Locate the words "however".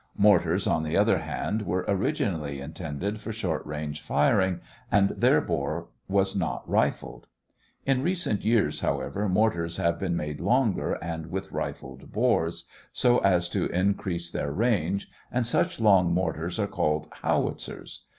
8.79-9.29